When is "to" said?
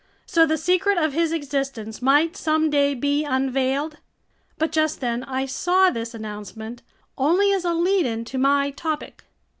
8.25-8.39